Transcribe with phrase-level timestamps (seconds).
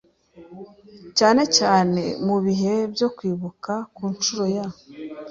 [1.17, 4.65] cyane cyane mu bihe byo kwibuka ku nshuro ya